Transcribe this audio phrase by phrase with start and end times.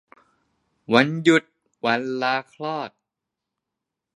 [0.93, 1.43] วันหยุด
[1.85, 2.89] วันลาคลอด